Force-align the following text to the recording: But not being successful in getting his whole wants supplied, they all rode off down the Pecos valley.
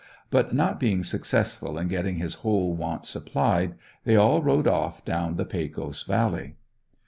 But 0.31 0.51
not 0.51 0.79
being 0.79 1.03
successful 1.03 1.77
in 1.77 1.87
getting 1.87 2.15
his 2.15 2.33
whole 2.41 2.73
wants 2.73 3.07
supplied, 3.07 3.75
they 4.03 4.15
all 4.15 4.41
rode 4.41 4.67
off 4.67 5.05
down 5.05 5.35
the 5.35 5.45
Pecos 5.45 6.01
valley. 6.01 6.55